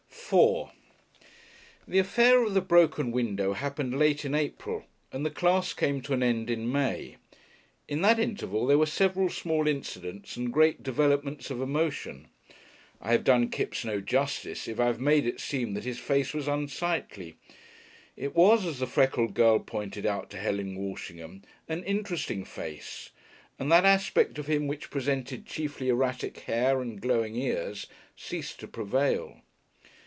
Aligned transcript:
§4 0.33 0.71
The 1.85 1.99
affair 1.99 2.41
of 2.45 2.53
the 2.53 2.61
broken 2.61 3.11
window 3.11 3.51
happened 3.51 3.99
late 3.99 4.23
in 4.23 4.33
April, 4.33 4.85
and 5.11 5.25
the 5.25 5.29
class 5.29 5.73
came 5.73 5.99
to 6.03 6.13
an 6.13 6.23
end 6.23 6.49
in 6.49 6.71
May. 6.71 7.17
In 7.89 8.01
that 8.03 8.17
interval 8.17 8.65
there 8.65 8.77
were 8.77 8.85
several 8.85 9.27
small 9.27 9.67
incidents 9.67 10.37
and 10.37 10.53
great 10.53 10.83
developments 10.83 11.49
of 11.51 11.59
emotion. 11.59 12.29
I 13.01 13.11
have 13.11 13.25
done 13.25 13.49
Kipps 13.49 13.83
no 13.83 13.99
justice 13.99 14.69
if 14.69 14.79
I 14.79 14.85
have 14.85 15.01
made 15.01 15.25
it 15.27 15.41
seem 15.41 15.73
that 15.73 15.83
his 15.83 15.99
face 15.99 16.33
was 16.33 16.47
unsightly. 16.47 17.35
It 18.15 18.33
was, 18.33 18.65
as 18.65 18.79
the 18.79 18.87
freckled 18.87 19.33
girl 19.33 19.59
pointed 19.59 20.05
out 20.05 20.29
to 20.29 20.37
Helen 20.37 20.77
Walshingham, 20.77 21.41
an 21.67 21.83
"interesting" 21.83 22.45
face, 22.45 23.09
and 23.59 23.69
that 23.69 23.83
aspect 23.83 24.39
of 24.39 24.47
him 24.47 24.67
which 24.67 24.89
presented 24.91 25.45
chiefly 25.45 25.89
erratic 25.89 26.39
hair 26.39 26.81
and 26.81 27.01
glowing 27.01 27.35
ears 27.35 27.87
ceased 28.15 28.61
to 28.61 28.67
prevail. 28.69 29.41